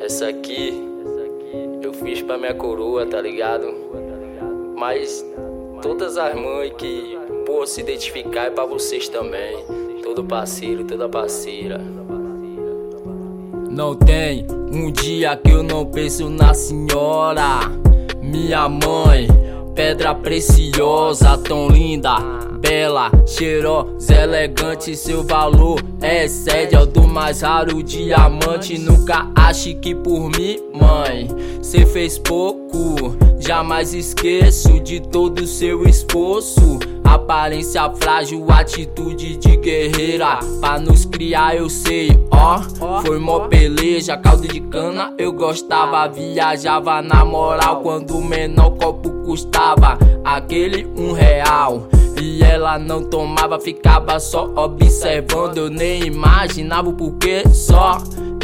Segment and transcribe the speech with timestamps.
[0.00, 0.72] Essa aqui
[1.82, 3.66] eu fiz pra minha coroa, tá ligado?
[4.76, 5.22] Mas
[5.82, 9.58] todas as mães que por se identificar é pra vocês também.
[10.02, 11.78] Todo parceiro, toda parceira.
[13.70, 17.60] Não tem um dia que eu não penso na senhora,
[18.22, 19.28] minha mãe,
[19.74, 24.96] pedra preciosa, tão linda bela, cheirosa, elegante.
[24.96, 28.78] Seu valor excede ao do mais raro diamante.
[28.78, 31.28] Nunca ache que por mim, mãe,
[31.62, 33.16] cê fez pouco.
[33.38, 36.78] Jamais esqueço de todo seu esforço.
[37.02, 40.38] Aparência frágil, atitude de guerreira.
[40.60, 42.60] Pra nos criar, eu sei, ó.
[43.02, 45.12] Foi mó peleja, caldo de cana.
[45.18, 47.80] Eu gostava, viajava na moral.
[47.80, 51.88] Quando o menor copo custava aquele um real.
[52.20, 55.56] E ela não tomava, ficava só observando.
[55.56, 57.96] Eu nem imaginava o porquê só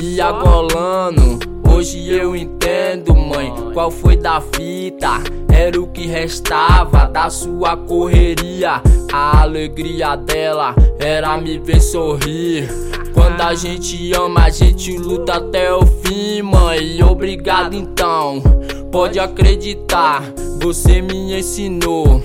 [0.03, 1.39] ia golando.
[1.71, 5.21] Hoje eu entendo, mãe, qual foi da fita.
[5.53, 8.81] Era o que restava da sua correria.
[9.13, 12.69] A alegria dela era me ver sorrir.
[13.13, 17.03] Quando a gente ama, a gente luta até o fim, mãe.
[17.03, 18.43] Obrigado então,
[18.91, 20.23] pode acreditar,
[20.61, 22.23] você me ensinou.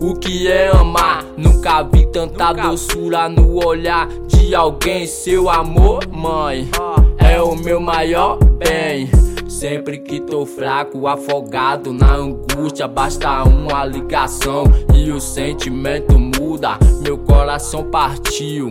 [0.00, 1.26] O que é amar?
[1.36, 5.06] Nunca vi tanta doçura no olhar de alguém.
[5.06, 6.70] Seu amor, mãe,
[7.18, 9.10] é o meu maior bem.
[9.46, 16.78] Sempre que tô fraco, afogado na angústia, basta uma ligação e o sentimento muda.
[17.02, 18.70] Meu coração partiu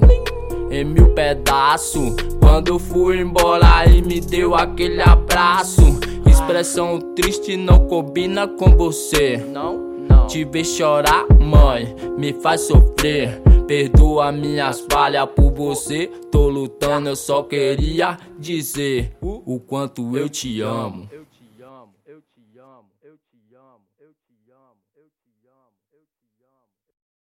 [0.72, 2.16] em mil pedaços.
[2.40, 6.00] Quando fui embora e me deu aquele abraço.
[6.26, 9.38] Expressão triste não combina com você.
[9.38, 9.89] Não.
[10.28, 13.42] Te ver chorar, mãe, me faz sofrer.
[13.68, 16.08] Perdoa minhas falhas por você.
[16.32, 21.08] Tô lutando, eu só queria dizer o quanto eu te amo.
[21.12, 24.78] Eu te amo, eu te amo, eu te amo, eu te amo.